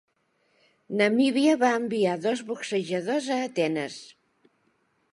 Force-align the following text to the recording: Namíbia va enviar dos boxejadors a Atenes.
Namíbia 1.01 1.53
va 1.65 1.71
enviar 1.81 2.17
dos 2.25 2.43
boxejadors 2.49 3.31
a 3.39 3.41
Atenes. 3.53 4.03